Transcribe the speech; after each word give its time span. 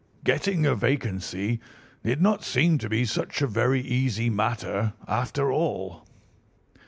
Getting 0.23 0.65
a 0.65 0.73
vacancy 0.73 1.59
did 2.03 2.23
not 2.23 2.43
seem 2.43 2.79
to 2.79 2.89
be 2.89 3.05
such 3.05 3.39
a 3.43 3.47
very 3.47 3.81
easy 3.81 4.31
matter, 4.31 4.93
after 5.07 5.51
all. 5.51 6.07